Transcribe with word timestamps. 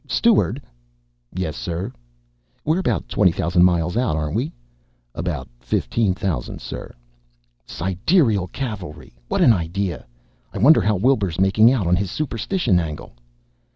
Steward!" 0.07 0.59
"Yes, 1.31 1.55
sir?" 1.55 1.91
"We're 2.65 2.79
about 2.79 3.07
twenty 3.07 3.31
thousand 3.31 3.61
miles 3.65 3.95
out, 3.95 4.15
aren't 4.15 4.33
we?" 4.33 4.51
"About 5.13 5.47
fifteen 5.59 6.15
thousand, 6.15 6.59
sir." 6.59 6.95
"Sidereal 7.67 8.47
Cavalry! 8.47 9.13
What 9.27 9.41
an 9.41 9.53
idea! 9.53 10.07
I 10.51 10.57
wonder 10.57 10.81
how 10.81 10.95
Wilbur's 10.95 11.39
making 11.39 11.71
out 11.71 11.85
on 11.85 11.95
his 11.95 12.09
superstition 12.09 12.79
angle?" 12.79 13.13